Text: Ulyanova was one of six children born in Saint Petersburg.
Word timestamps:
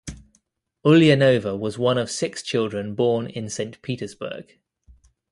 Ulyanova 0.83 1.55
was 1.55 1.77
one 1.77 1.99
of 1.99 2.09
six 2.09 2.41
children 2.41 2.95
born 2.95 3.27
in 3.27 3.51
Saint 3.51 3.79
Petersburg. 3.83 4.57